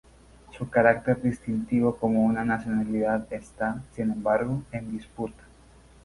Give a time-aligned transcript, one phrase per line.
[0.57, 5.43] Su carácter distintivo como una nacionalidad está, sin embargo, en disputa.